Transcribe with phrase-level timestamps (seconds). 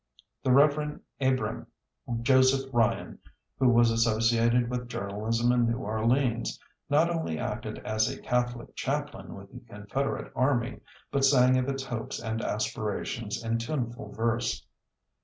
[0.41, 0.99] The Rev.
[1.19, 1.67] Abram
[2.21, 3.19] Joseph Ryan,
[3.59, 9.35] who was associated with journalism in New Orleans, not only acted as a Catholic chaplain
[9.35, 10.79] with the Confederate army,
[11.11, 14.65] but sang of its hopes and aspirations in tuneful verse.